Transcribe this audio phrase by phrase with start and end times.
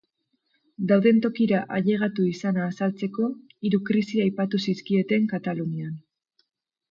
[0.91, 3.27] Dauden tokira ailegatu izana azaltzeko,
[3.69, 5.93] hiru krisi aipatu zizkieten Katalunian.